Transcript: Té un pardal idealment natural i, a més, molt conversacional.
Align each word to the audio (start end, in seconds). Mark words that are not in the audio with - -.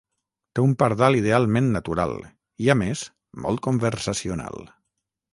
Té 0.53 0.61
un 0.67 0.71
pardal 0.83 1.17
idealment 1.17 1.67
natural 1.75 2.13
i, 2.23 2.71
a 2.75 2.75
més, 2.79 3.03
molt 3.43 3.61
conversacional. 3.69 4.65